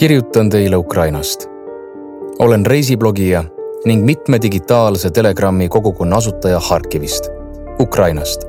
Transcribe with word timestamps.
kirjutan 0.00 0.50
teile 0.50 0.76
Ukrainast. 0.76 1.46
olen 2.38 2.66
reisiblogija 2.66 3.44
ning 3.84 4.04
mitme 4.04 4.38
digitaalse 4.42 5.10
Telegrami 5.10 5.68
kogukonna 5.68 6.16
asutaja 6.16 6.60
Harkivist, 6.60 7.24
Ukrainast. 7.80 8.40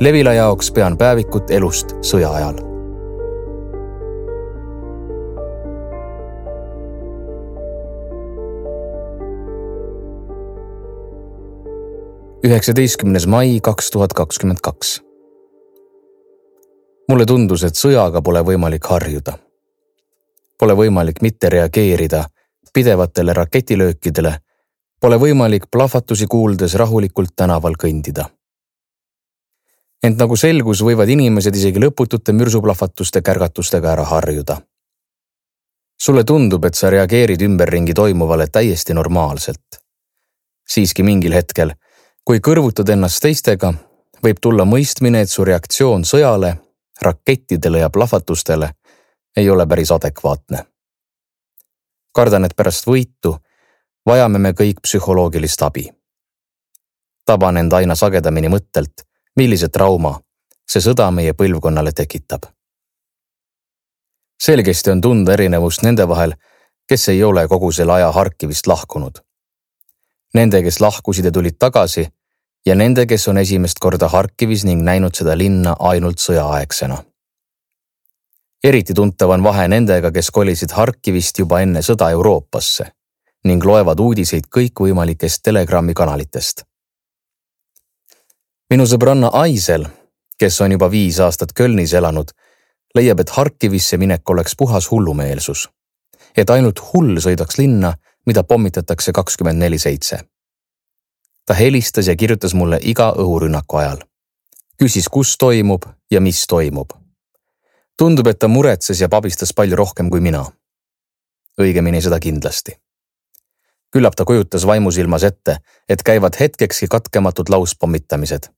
Levila 0.00 0.32
jaoks 0.32 0.70
pean 0.70 0.98
päevikut 0.98 1.50
elust 1.50 1.96
sõja 2.00 2.30
ajal. 2.30 2.54
üheksateistkümnes 12.46 13.26
mai 13.26 13.60
kaks 13.62 13.90
tuhat 13.90 14.12
kakskümmend 14.12 14.58
kaks. 14.62 15.00
mulle 17.08 17.26
tundus, 17.26 17.64
et 17.64 17.74
sõjaga 17.74 18.22
pole 18.22 18.40
võimalik 18.40 18.86
harjuda 18.86 19.41
pole 20.62 20.76
võimalik 20.78 21.18
mitte 21.26 21.48
reageerida 21.50 22.20
pidevatele 22.72 23.32
raketilöökidele, 23.34 24.36
pole 25.00 25.16
võimalik 25.18 25.64
plahvatusi 25.70 26.28
kuuldes 26.30 26.76
rahulikult 26.78 27.32
tänaval 27.36 27.74
kõndida. 27.84 28.28
ent 30.02 30.18
nagu 30.18 30.36
selgus, 30.36 30.82
võivad 30.82 31.08
inimesed 31.08 31.56
isegi 31.56 31.82
lõputute 31.82 32.32
mürsuplahvatuste 32.32 33.22
kärgatustega 33.22 33.92
ära 33.92 34.04
harjuda. 34.04 34.56
sulle 36.02 36.24
tundub, 36.24 36.64
et 36.64 36.74
sa 36.74 36.90
reageerid 36.90 37.42
ümberringi 37.42 37.94
toimuvale 37.94 38.46
täiesti 38.46 38.94
normaalselt. 38.94 39.82
siiski 40.68 41.02
mingil 41.02 41.32
hetkel, 41.32 41.72
kui 42.24 42.38
kõrvutad 42.38 42.88
ennast 42.88 43.22
teistega, 43.22 43.74
võib 44.22 44.38
tulla 44.40 44.64
mõistmine, 44.64 45.22
et 45.22 45.30
su 45.30 45.44
reaktsioon 45.44 46.04
sõjale, 46.04 46.56
rakettidele 47.00 47.78
ja 47.78 47.90
plahvatustele 47.90 48.70
ei 49.36 49.50
ole 49.50 49.66
päris 49.66 49.92
adekvaatne. 49.92 50.64
kardan, 52.12 52.44
et 52.44 52.56
pärast 52.56 52.86
võitu 52.86 53.36
vajame 54.06 54.38
me 54.38 54.52
kõik 54.52 54.80
psühholoogilist 54.82 55.62
abi. 55.62 55.92
taban 57.24 57.56
end 57.56 57.72
aina 57.72 57.94
sagedamini 57.94 58.48
mõttelt, 58.48 59.06
millise 59.36 59.68
trauma 59.68 60.20
see 60.68 60.80
sõda 60.80 61.10
meie 61.10 61.32
põlvkonnale 61.32 61.92
tekitab. 61.92 62.42
selgesti 64.42 64.90
on 64.90 65.00
tunda 65.00 65.32
erinevust 65.32 65.82
nende 65.82 66.08
vahel, 66.08 66.34
kes 66.88 67.08
ei 67.08 67.24
ole 67.24 67.48
kogu 67.48 67.72
selle 67.72 67.92
aja 67.92 68.12
Harkivist 68.12 68.66
lahkunud. 68.66 69.18
Nende, 70.34 70.62
kes 70.62 70.80
lahkusid 70.80 71.24
ja 71.24 71.32
tulid 71.32 71.56
tagasi 71.58 72.08
ja 72.66 72.74
nende, 72.74 73.06
kes 73.06 73.28
on 73.28 73.38
esimest 73.38 73.78
korda 73.78 74.08
Harkivis 74.08 74.64
ning 74.64 74.82
näinud 74.82 75.14
seda 75.14 75.38
linna 75.38 75.76
ainult 75.78 76.18
sõjaaegsena 76.18 77.11
eriti 78.64 78.94
tuntav 78.94 79.30
on 79.30 79.42
vahe 79.42 79.68
nendega, 79.68 80.10
kes 80.10 80.30
kolisid 80.30 80.72
Harkivist 80.72 81.38
juba 81.38 81.60
enne 81.60 81.82
sõda 81.82 82.10
Euroopasse 82.14 82.92
ning 83.44 83.64
loevad 83.66 83.98
uudiseid 84.00 84.46
kõikvõimalikest 84.56 85.42
Telegrami 85.42 85.94
kanalitest. 85.94 86.62
minu 88.70 88.86
sõbranna 88.86 89.30
Aisel, 89.32 89.86
kes 90.38 90.60
on 90.60 90.72
juba 90.72 90.90
viis 90.90 91.18
aastat 91.20 91.52
Kölnis 91.52 91.92
elanud, 91.92 92.30
leiab, 92.94 93.20
et 93.20 93.30
Harkivisse 93.30 93.96
minek 93.96 94.30
oleks 94.30 94.54
puhas 94.56 94.90
hullumeelsus. 94.90 95.68
et 96.36 96.50
ainult 96.50 96.78
hull 96.92 97.18
sõidaks 97.18 97.58
linna, 97.58 97.94
mida 98.26 98.44
pommitatakse 98.44 99.12
kakskümmend 99.12 99.58
neli 99.58 99.78
seitse. 99.78 100.18
ta 101.46 101.54
helistas 101.54 102.06
ja 102.06 102.16
kirjutas 102.16 102.54
mulle 102.54 102.78
iga 102.82 103.12
õhurünnaku 103.18 103.76
ajal. 103.76 103.98
küsis, 104.78 105.08
kus 105.08 105.36
toimub 105.36 105.82
ja 106.10 106.20
mis 106.20 106.46
toimub 106.46 107.01
tundub, 108.02 108.26
et 108.26 108.38
ta 108.38 108.48
muretses 108.50 108.98
ja 109.00 109.06
pabistas 109.08 109.52
palju 109.54 109.76
rohkem 109.78 110.08
kui 110.10 110.20
mina. 110.20 110.42
õigemini 111.60 112.00
seda 112.02 112.18
kindlasti. 112.20 112.72
küllap 113.94 114.14
ta 114.16 114.24
kujutas 114.24 114.66
vaimusilmas 114.66 115.22
ette, 115.22 115.56
et 115.88 116.02
käivad 116.02 116.34
hetkekski 116.40 116.88
katkematud 116.90 117.48
lauspommitamised. 117.48 118.48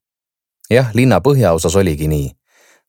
jah, 0.71 0.88
linna 0.94 1.19
põhjaosas 1.21 1.77
oligi 1.77 2.09
nii, 2.09 2.31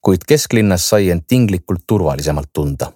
kuid 0.00 0.24
kesklinnas 0.28 0.88
sai 0.88 1.10
end 1.10 1.26
tinglikult 1.28 1.82
turvalisemalt 1.86 2.48
tunda. 2.52 2.92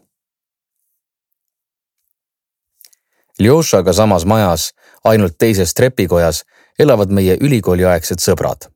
Ljošaga 3.41 3.93
samas 3.93 4.25
majas, 4.25 4.73
ainult 5.05 5.37
teises 5.39 5.75
trepikojas, 5.75 6.45
elavad 6.79 7.11
meie 7.11 7.37
ülikooliaegsed 7.41 8.25
sõbrad. 8.25 8.71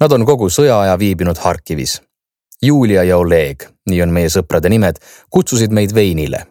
Nad 0.00 0.12
on 0.12 0.26
kogu 0.26 0.50
sõjaaja 0.50 0.98
viibinud 0.98 1.38
Harkivis 1.38 2.07
Julia 2.62 3.02
ja 3.04 3.18
Oleg, 3.18 3.62
nii 3.86 4.00
on 4.02 4.10
meie 4.10 4.30
sõprade 4.32 4.70
nimed, 4.72 4.96
kutsusid 5.30 5.70
meid 5.70 5.94
veinile. 5.94 6.46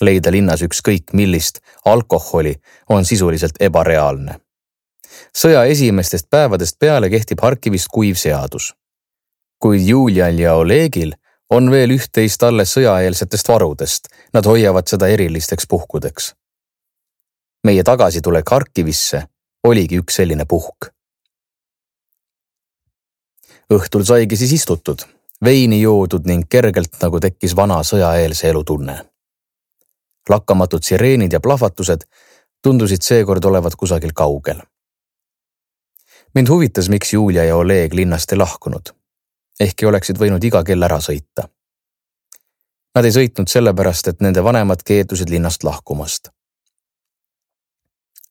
leida 0.00 0.30
linnas 0.30 0.60
ükskõik 0.62 1.14
millist 1.16 1.60
alkoholi 1.84 2.56
on 2.88 3.04
sisuliselt 3.04 3.54
ebareaalne. 3.60 4.34
sõja 5.38 5.64
esimestest 5.64 6.26
päevadest 6.30 6.78
peale 6.78 7.10
kehtib 7.10 7.40
Harkivist 7.42 7.88
kuiv 7.92 8.16
seadus. 8.16 8.74
kuid 9.62 9.86
Julial 9.88 10.38
ja 10.38 10.54
Olegil 10.54 11.12
on 11.50 11.70
veel 11.70 11.90
üht-teist 11.90 12.42
alles 12.42 12.74
sõjaeelsetest 12.74 13.48
varudest, 13.48 14.08
nad 14.34 14.46
hoiavad 14.46 14.88
seda 14.88 15.06
erilisteks 15.06 15.66
puhkudeks. 15.66 16.34
meie 17.64 17.82
tagasitulek 17.82 18.50
Harkivisse 18.50 19.22
oligi 19.64 19.98
üks 19.98 20.14
selline 20.14 20.44
puhk 20.44 20.95
õhtul 23.72 24.04
saigi 24.04 24.36
siis 24.36 24.52
istutud, 24.52 25.02
veini 25.44 25.80
joodud 25.80 26.26
ning 26.26 26.46
kergelt 26.48 27.00
nagu 27.02 27.20
tekkis 27.20 27.56
vana 27.56 27.82
sõjaeelse 27.82 28.48
elu 28.50 28.64
tunne. 28.64 29.04
lakkamatud 30.28 30.82
sireenid 30.82 31.32
ja 31.32 31.40
plahvatused 31.40 32.02
tundusid 32.62 33.02
seekord 33.02 33.44
olevat 33.44 33.74
kusagil 33.74 34.12
kaugel. 34.14 34.62
mind 36.34 36.48
huvitas, 36.48 36.88
miks 36.88 37.12
Julia 37.12 37.44
ja 37.44 37.56
Oleg 37.56 37.92
linnast 37.92 38.32
ei 38.32 38.38
lahkunud. 38.38 38.94
ehkki 39.60 39.86
oleksid 39.86 40.18
võinud 40.18 40.44
iga 40.44 40.64
kell 40.64 40.82
ära 40.82 40.98
sõita. 40.98 41.48
Nad 42.94 43.04
ei 43.04 43.12
sõitnud 43.12 43.48
sellepärast, 43.48 44.08
et 44.08 44.20
nende 44.20 44.44
vanemad 44.44 44.82
keeldusid 44.82 45.28
linnast 45.28 45.64
lahkumast. 45.64 46.28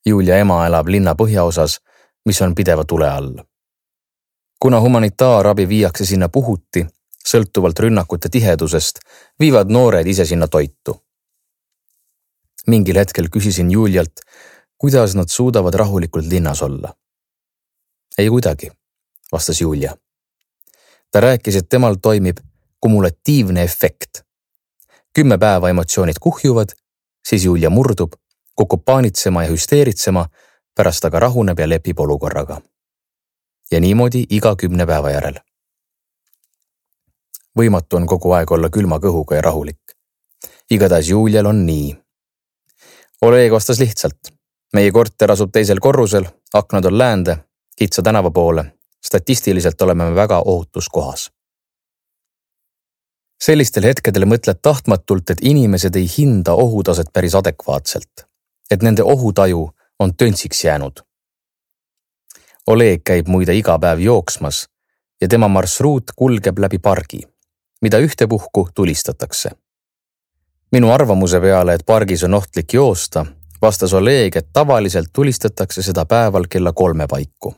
Julia 0.06 0.38
ema 0.38 0.66
elab 0.66 0.88
linna 0.88 1.14
põhjaosas, 1.14 1.78
mis 2.24 2.42
on 2.42 2.54
pideva 2.54 2.84
tule 2.84 3.10
all 3.10 3.36
kuna 4.66 4.80
humanitaarabi 4.80 5.68
viiakse 5.68 6.04
sinna 6.04 6.28
puhuti, 6.28 6.80
sõltuvalt 7.30 7.78
rünnakute 7.78 8.26
tihedusest, 8.34 8.98
viivad 9.38 9.70
noored 9.70 10.06
ise 10.10 10.24
sinna 10.26 10.48
toitu. 10.48 10.96
mingil 12.66 12.98
hetkel 12.98 13.28
küsisin 13.30 13.70
Julialt, 13.70 14.24
kuidas 14.78 15.14
nad 15.14 15.28
suudavad 15.28 15.74
rahulikult 15.74 16.26
linnas 16.26 16.62
olla. 16.62 16.94
ei 18.18 18.28
kuidagi, 18.28 18.70
vastas 19.32 19.60
Julia. 19.60 19.96
ta 21.10 21.20
rääkis, 21.20 21.56
et 21.56 21.68
temal 21.68 21.94
toimib 22.02 22.36
kumulatiivne 22.80 23.62
efekt. 23.62 24.22
kümme 25.12 25.38
päeva 25.38 25.68
emotsioonid 25.68 26.16
kuhjuvad, 26.20 26.68
siis 27.28 27.44
Julia 27.44 27.70
murdub, 27.70 28.12
kukub 28.54 28.84
paanitsema 28.84 29.44
ja 29.44 29.50
hüsteeritsema, 29.50 30.28
pärast 30.74 31.04
aga 31.04 31.20
rahuneb 31.20 31.58
ja 31.58 31.68
lepib 31.68 32.00
olukorraga 32.00 32.60
ja 33.70 33.80
niimoodi 33.80 34.24
iga 34.30 34.56
kümne 34.56 34.86
päeva 34.86 35.10
järel. 35.10 35.40
võimatu 37.58 37.96
on 37.96 38.06
kogu 38.06 38.32
aeg 38.36 38.50
olla 38.52 38.68
külma 38.70 38.98
kõhuga 38.98 39.34
ja 39.34 39.42
rahulik. 39.42 39.96
igatahes 40.70 41.08
Julial 41.08 41.46
on 41.46 41.66
nii. 41.66 41.96
Oleg 43.22 43.52
vastas 43.52 43.78
lihtsalt. 43.78 44.32
meie 44.72 44.90
korter 44.92 45.30
asub 45.30 45.52
teisel 45.52 45.80
korrusel, 45.80 46.24
aknad 46.52 46.84
on 46.84 46.98
läände, 46.98 47.36
kitsa 47.76 48.02
tänava 48.02 48.30
poole. 48.30 48.72
statistiliselt 49.06 49.82
oleme 49.82 50.04
me 50.04 50.14
väga 50.14 50.38
ohutus 50.38 50.88
kohas. 50.88 51.30
sellistel 53.40 53.82
hetkedel 53.82 54.24
mõtled 54.24 54.58
tahtmatult, 54.62 55.30
et 55.30 55.38
inimesed 55.42 55.96
ei 55.96 56.06
hinda 56.18 56.52
ohutaset 56.52 57.06
päris 57.12 57.34
adekvaatselt. 57.34 58.26
et 58.70 58.82
nende 58.82 59.02
ohutaju 59.02 59.70
on 59.98 60.16
töntsiks 60.16 60.64
jäänud 60.64 61.06
Oleg 62.66 63.04
käib 63.06 63.28
muide 63.30 63.54
iga 63.54 63.76
päev 63.78 64.00
jooksmas 64.02 64.64
ja 65.20 65.28
tema 65.28 65.46
marsruut 65.48 66.10
kulgeb 66.16 66.58
läbi 66.58 66.78
pargi, 66.82 67.20
mida 67.82 67.98
ühtepuhku 67.98 68.68
tulistatakse. 68.74 69.50
minu 70.72 70.90
arvamuse 70.90 71.40
peale, 71.40 71.74
et 71.74 71.86
pargis 71.86 72.24
on 72.24 72.34
ohtlik 72.34 72.72
joosta, 72.72 73.26
vastas 73.62 73.92
Oleg, 73.94 74.36
et 74.36 74.48
tavaliselt 74.52 75.08
tulistatakse 75.12 75.82
seda 75.82 76.04
päeval 76.04 76.44
kella 76.50 76.72
kolme 76.72 77.06
paiku. 77.06 77.54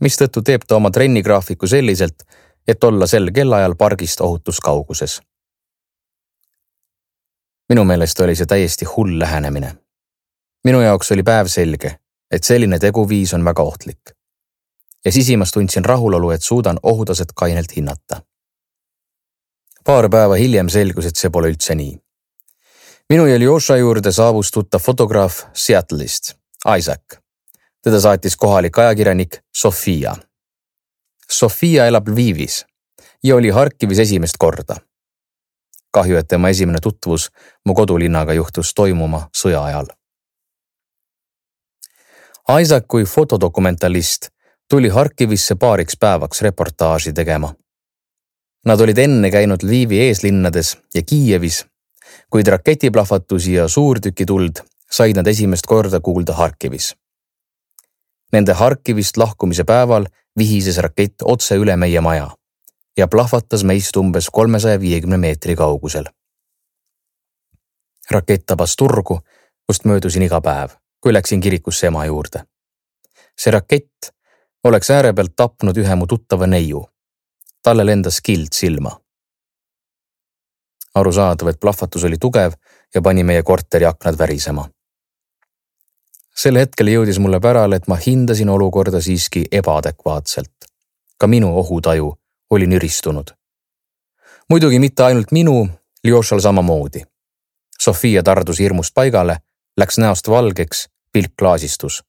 mistõttu 0.00 0.42
teeb 0.42 0.64
ta 0.66 0.76
oma 0.76 0.90
trennigraafiku 0.90 1.66
selliselt, 1.66 2.22
et 2.68 2.84
olla 2.84 3.06
sel 3.06 3.30
kellaajal 3.32 3.74
pargist 3.74 4.20
ohutus 4.20 4.60
kauguses. 4.60 5.20
minu 7.68 7.84
meelest 7.84 8.20
oli 8.20 8.34
see 8.34 8.46
täiesti 8.46 8.84
hull 8.84 9.18
lähenemine. 9.18 9.76
minu 10.64 10.80
jaoks 10.80 11.12
oli 11.12 11.22
päevselge, 11.22 11.98
et 12.30 12.44
selline 12.44 12.78
teguviis 12.78 13.34
on 13.34 13.44
väga 13.44 13.62
ohtlik 13.62 14.21
ja 15.04 15.12
sisimas 15.12 15.52
tundsin 15.52 15.84
rahulolu, 15.84 16.30
et 16.30 16.42
suudan 16.42 16.78
ohutaset 16.82 17.28
kainelt 17.34 17.76
hinnata. 17.76 18.22
paar 19.84 20.08
päeva 20.08 20.34
hiljem 20.34 20.68
selgus, 20.68 21.06
et 21.06 21.16
see 21.16 21.30
pole 21.30 21.48
üldse 21.50 21.74
nii. 21.74 21.98
minu 23.10 23.26
ja 23.26 23.38
Ljoša 23.38 23.76
juurde 23.76 24.12
saabus 24.12 24.50
tuttav 24.50 24.80
fotograaf 24.80 25.44
Seattle'ist, 25.54 26.34
Isaac. 26.78 27.18
teda 27.82 28.00
saatis 28.00 28.36
kohalik 28.36 28.78
ajakirjanik 28.78 29.38
Sofia. 29.56 30.16
Sofia 31.30 31.86
elab 31.86 32.08
Lvivis 32.08 32.64
ja 33.24 33.36
oli 33.36 33.50
Harkivis 33.50 33.98
esimest 33.98 34.36
korda. 34.38 34.76
kahju, 35.92 36.16
et 36.16 36.28
tema 36.28 36.48
esimene 36.48 36.78
tutvus 36.82 37.30
mu 37.66 37.74
kodulinnaga 37.74 38.32
juhtus 38.32 38.74
toimuma 38.74 39.28
sõja 39.36 39.64
ajal. 39.64 39.86
Isaac 42.60 42.84
kui 42.88 43.04
fotodokumentalist 43.04 44.28
tuli 44.72 44.88
Harkivisse 44.88 45.54
paariks 45.54 45.96
päevaks 46.00 46.42
reportaaži 46.42 47.12
tegema. 47.12 47.54
Nad 48.66 48.80
olid 48.80 48.98
enne 48.98 49.30
käinud 49.30 49.62
Lvivi 49.62 49.98
eeslinnades 50.00 50.78
ja 50.94 51.02
Kiievis, 51.02 51.66
kuid 52.30 52.46
raketiplahvatusi 52.46 53.52
ja 53.52 53.68
suurtükituld 53.68 54.62
said 54.90 55.16
nad 55.16 55.26
esimest 55.26 55.66
korda 55.66 56.00
kuulda 56.00 56.32
Harkivis. 56.32 56.94
Nende 58.32 58.52
Harkivist 58.52 59.16
lahkumise 59.16 59.64
päeval 59.64 60.06
vihises 60.38 60.78
rakett 60.78 61.26
otse 61.34 61.60
üle 61.60 61.76
meie 61.76 62.00
maja 62.00 62.30
ja 62.96 63.08
plahvatas 63.08 63.64
meist 63.64 63.96
umbes 63.96 64.30
kolmesaja 64.30 64.80
viiekümne 64.80 65.16
meetri 65.16 65.56
kaugusel. 65.56 66.04
rakett 68.10 68.46
tabas 68.46 68.76
turgu, 68.76 69.20
kust 69.66 69.84
möödusin 69.84 70.22
iga 70.22 70.40
päev, 70.40 70.70
kui 71.00 71.12
läksin 71.12 71.40
kirikusse 71.40 71.86
ema 71.86 72.06
juurde. 72.06 72.44
see 73.40 73.52
rakett 73.52 74.12
oleks 74.64 74.90
äärepealt 74.90 75.32
tapnud 75.36 75.76
ühe 75.76 75.94
mu 75.94 76.06
tuttava 76.06 76.46
neiu. 76.46 76.88
talle 77.62 77.86
lendas 77.86 78.20
kild 78.20 78.52
silma. 78.52 79.00
arusaadav, 80.94 81.48
et 81.48 81.60
plahvatus 81.60 82.04
oli 82.04 82.18
tugev 82.18 82.52
ja 82.94 83.02
pani 83.02 83.24
meie 83.24 83.42
korteri 83.42 83.84
aknad 83.84 84.18
värisema. 84.18 84.68
sel 86.36 86.56
hetkel 86.56 86.86
jõudis 86.86 87.18
mulle 87.18 87.40
pärale, 87.40 87.76
et 87.76 87.88
ma 87.88 87.96
hindasin 88.06 88.48
olukorda 88.48 89.00
siiski 89.00 89.44
ebaadekvaatselt. 89.52 90.54
ka 91.18 91.26
minu 91.26 91.58
ohutaju 91.58 92.16
oli 92.50 92.66
nüristunud. 92.66 93.30
muidugi 94.48 94.78
mitte 94.78 95.02
ainult 95.02 95.32
minu, 95.32 95.68
Ljošal 96.04 96.40
samamoodi. 96.40 97.02
Sofia 97.78 98.22
tardus 98.22 98.58
hirmust 98.58 98.94
paigale, 98.94 99.36
läks 99.76 99.98
näost 99.98 100.28
valgeks, 100.28 100.88
pilk 101.12 101.32
klaasistus. 101.38 102.02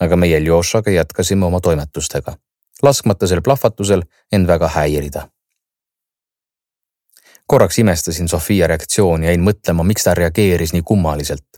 Aga 0.00 0.16
meie 0.16 0.40
Ljošaga 0.40 0.90
jätkasime 0.90 1.46
oma 1.46 1.60
toimetustega, 1.60 2.36
laskmata 2.82 3.26
sel 3.26 3.42
plahvatusel 3.42 4.02
end 4.32 4.46
väga 4.46 4.68
häirida. 4.68 5.28
korraks 7.46 7.78
imestasin 7.78 8.28
Sofia 8.28 8.66
reaktsiooni, 8.66 9.26
jäin 9.26 9.40
mõtlema, 9.40 9.84
miks 9.84 10.04
ta 10.04 10.14
reageeris 10.14 10.72
nii 10.72 10.82
kummaliselt. 10.82 11.48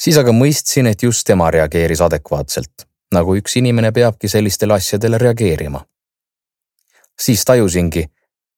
siis 0.00 0.18
aga 0.18 0.32
mõistsin, 0.32 0.86
et 0.86 1.02
just 1.02 1.26
tema 1.26 1.50
reageeris 1.50 2.00
adekvaatselt, 2.00 2.88
nagu 3.14 3.36
üks 3.36 3.56
inimene 3.56 3.92
peabki 3.92 4.28
sellistele 4.28 4.74
asjadele 4.74 5.18
reageerima 5.18 5.84
siis 7.20 7.44
tajusingi, 7.44 8.04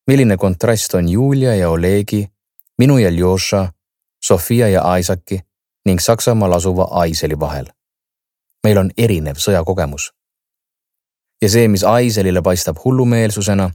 milline 0.07 0.37
kontrast 0.37 0.93
on 0.93 1.09
Julia 1.09 1.55
ja 1.55 1.69
Olegi, 1.69 2.27
minu 2.77 2.97
ja 2.97 3.11
Ljoša, 3.11 3.71
Sofia 4.23 4.69
ja 4.69 4.97
Isaki 4.97 5.39
ning 5.85 5.99
Saksamaal 5.99 6.53
asuva 6.53 6.87
Aiseli 6.91 7.39
vahel. 7.39 7.65
Meil 8.63 8.77
on 8.77 8.91
erinev 8.97 9.37
sõjakogemus. 9.37 10.11
ja 11.41 11.49
see, 11.49 11.67
mis 11.67 11.83
Aiselile 11.83 12.41
paistab 12.41 12.77
hullumeelsusena, 12.85 13.71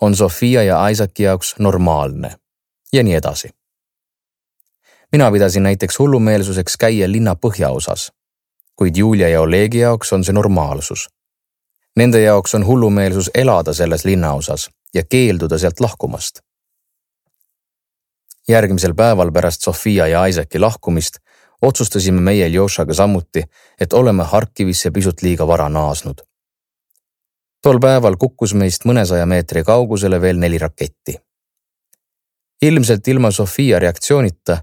on 0.00 0.16
Sofia 0.16 0.62
ja 0.62 0.88
Isaki 0.88 1.22
jaoks 1.22 1.54
normaalne 1.58 2.36
ja 2.92 3.02
nii 3.02 3.14
edasi. 3.14 3.50
mina 5.12 5.30
pidasin 5.30 5.62
näiteks 5.62 5.98
hullumeelsuseks 5.98 6.76
käia 6.76 7.10
linna 7.12 7.34
põhjaosas, 7.34 8.12
kuid 8.76 8.96
Julia 8.96 9.28
ja 9.28 9.40
Olegi 9.40 9.78
jaoks 9.78 10.12
on 10.12 10.24
see 10.24 10.32
normaalsus 10.32 11.08
Nende 11.96 12.20
jaoks 12.20 12.54
on 12.54 12.66
hullumeelsus 12.66 13.30
elada 13.34 13.72
selles 13.72 14.04
linnaosas 14.04 14.70
ja 14.94 15.02
keelduda 15.08 15.58
sealt 15.58 15.80
lahkumast. 15.80 16.40
järgmisel 18.48 18.94
päeval 18.94 19.32
pärast 19.32 19.60
Sofia 19.60 20.06
ja 20.06 20.26
Isaaci 20.26 20.58
lahkumist 20.58 21.16
otsustasime 21.62 22.20
meie 22.20 22.48
Ljošaga 22.48 22.94
samuti, 22.94 23.42
et 23.80 23.92
oleme 23.92 24.24
Harkivisse 24.24 24.90
pisut 24.90 25.22
liiga 25.22 25.46
vara 25.46 25.68
naasnud. 25.68 26.22
tol 27.62 27.80
päeval 27.82 28.16
kukkus 28.16 28.54
meist 28.54 28.84
mõnesaja 28.84 29.26
meetri 29.26 29.64
kaugusele 29.64 30.20
veel 30.20 30.38
neli 30.38 30.58
raketti. 30.58 31.16
ilmselt 32.62 33.08
ilma 33.08 33.30
Sofia 33.30 33.78
reaktsioonita 33.78 34.58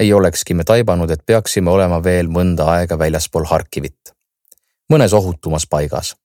ei 0.00 0.12
olekski 0.12 0.54
me 0.54 0.64
taibanud, 0.64 1.10
et 1.10 1.26
peaksime 1.26 1.70
olema 1.70 2.04
veel 2.04 2.26
mõnda 2.26 2.64
aega 2.64 2.98
väljaspool 2.98 3.44
Harkivit, 3.44 4.14
mõnes 4.92 5.12
ohutumas 5.12 5.66
paigas 5.66 6.16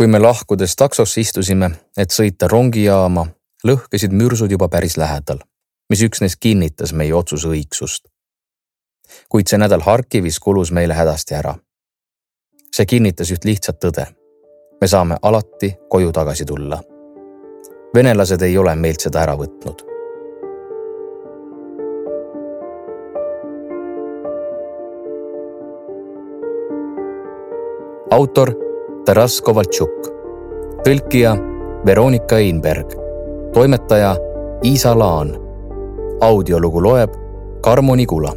kui 0.00 0.06
me 0.08 0.18
lahkudes 0.18 0.72
taksosse 0.80 1.20
istusime, 1.20 1.66
et 2.00 2.08
sõita 2.08 2.48
rongijaama, 2.48 3.26
lõhkesid 3.68 4.14
mürsud 4.16 4.48
juba 4.48 4.70
päris 4.72 4.94
lähedal, 4.96 5.42
mis 5.92 6.00
üksnes 6.06 6.38
kinnitas 6.40 6.94
meie 6.96 7.12
otsuse 7.12 7.50
õigsust. 7.50 8.08
Kuid 9.28 9.48
see 9.48 9.58
nädal 9.58 9.80
Harkivis 9.80 10.40
kulus 10.40 10.72
meile 10.72 10.94
hädasti 10.94 11.34
ära. 11.34 11.54
see 12.76 12.86
kinnitas 12.86 13.30
üht 13.30 13.44
lihtsat 13.44 13.84
tõde. 13.84 14.06
me 14.80 14.86
saame 14.86 15.16
alati 15.22 15.74
koju 15.88 16.12
tagasi 16.12 16.44
tulla. 16.44 16.82
venelased 17.94 18.42
ei 18.42 18.58
ole 18.58 18.76
meilt 18.76 19.00
seda 19.00 19.22
ära 19.22 19.36
võtnud 19.36 19.90
autor 28.10 28.50
Taras 29.06 29.38
Kovaltšuk, 29.42 30.08
tõlkija 30.84 31.36
Veronika 31.86 32.38
Einberg, 32.42 32.92
toimetaja 33.54 34.16
Iisa 34.66 34.98
Laan. 34.98 35.36
audiolugu 36.20 36.82
loeb 36.82 37.14
Karmo 37.62 37.94
Nigula. 37.96 38.32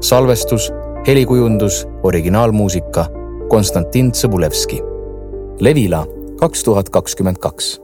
Salvestus, 0.00 0.72
helikujundus, 1.06 1.86
originaalmuusika 2.02 3.06
Konstantin 3.48 4.12
Tsõbulevski. 4.12 4.80
Levila 5.60 6.06
kaks 6.40 6.64
tuhat 6.64 6.88
kakskümmend 6.88 7.36
kaks 7.36 7.80